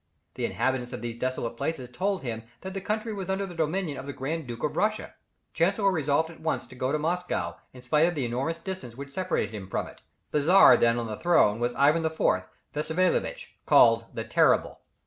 The 0.33 0.47
inhabitants 0.47 0.93
of 0.93 1.03
these 1.03 1.19
desolate 1.19 1.57
places 1.57 1.87
told 1.91 2.23
him 2.23 2.41
that 2.61 2.73
the 2.73 2.81
country 2.81 3.13
was 3.13 3.29
under 3.29 3.45
the 3.45 3.53
dominion 3.53 3.99
of 3.99 4.07
the 4.07 4.13
Grand 4.13 4.47
Duke 4.47 4.63
of 4.63 4.75
Russia. 4.75 5.13
Chancellor 5.53 5.91
resolved 5.91 6.31
at 6.31 6.39
once 6.39 6.65
to 6.65 6.75
go 6.75 6.91
to 6.91 6.97
Moscow, 6.97 7.57
in 7.71 7.83
spite 7.83 8.07
of 8.07 8.15
the 8.15 8.25
enormous 8.25 8.57
distance 8.57 8.95
which 8.95 9.11
separated 9.13 9.53
him 9.53 9.69
from 9.69 9.85
it. 9.85 10.01
The 10.31 10.41
Czar 10.41 10.75
then 10.77 10.97
on 10.97 11.05
the 11.05 11.17
throne 11.17 11.59
was 11.59 11.75
Ivan 11.75 12.03
IV. 12.03 12.19
Wassiliewitch, 12.73 13.49
called 13.67 14.05
the 14.15 14.23
Terrible. 14.23 14.79